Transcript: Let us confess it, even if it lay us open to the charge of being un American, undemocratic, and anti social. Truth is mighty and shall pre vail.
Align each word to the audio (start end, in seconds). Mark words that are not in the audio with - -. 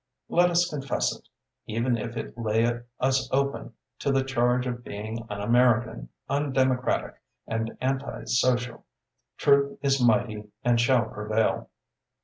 Let 0.29 0.49
us 0.49 0.67
confess 0.67 1.15
it, 1.15 1.27
even 1.67 1.95
if 1.95 2.17
it 2.17 2.35
lay 2.35 2.81
us 2.99 3.29
open 3.31 3.73
to 3.99 4.11
the 4.11 4.23
charge 4.23 4.65
of 4.65 4.83
being 4.83 5.27
un 5.29 5.41
American, 5.41 6.09
undemocratic, 6.27 7.21
and 7.45 7.77
anti 7.79 8.23
social. 8.23 8.87
Truth 9.37 9.77
is 9.83 10.03
mighty 10.03 10.45
and 10.63 10.81
shall 10.81 11.05
pre 11.05 11.27
vail. 11.29 11.69